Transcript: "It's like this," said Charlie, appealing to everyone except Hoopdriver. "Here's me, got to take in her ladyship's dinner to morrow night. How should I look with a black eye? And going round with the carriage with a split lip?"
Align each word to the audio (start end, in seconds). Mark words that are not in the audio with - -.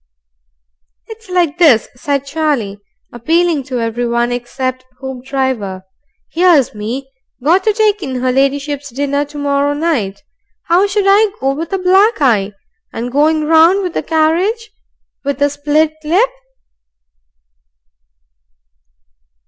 "It's 1.09 1.29
like 1.29 1.59
this," 1.59 1.87
said 1.95 2.25
Charlie, 2.25 2.79
appealing 3.13 3.61
to 3.65 3.79
everyone 3.79 4.31
except 4.31 4.83
Hoopdriver. 4.99 5.83
"Here's 6.31 6.73
me, 6.73 7.11
got 7.43 7.63
to 7.65 7.71
take 7.71 8.01
in 8.01 8.15
her 8.19 8.31
ladyship's 8.31 8.89
dinner 8.89 9.25
to 9.25 9.37
morrow 9.37 9.75
night. 9.75 10.23
How 10.63 10.87
should 10.87 11.05
I 11.07 11.25
look 11.39 11.55
with 11.55 11.71
a 11.71 11.77
black 11.77 12.19
eye? 12.19 12.53
And 12.91 13.11
going 13.11 13.43
round 13.45 13.83
with 13.83 13.93
the 13.93 14.01
carriage 14.01 14.71
with 15.23 15.39
a 15.39 15.51
split 15.51 15.93
lip?" 16.03 16.31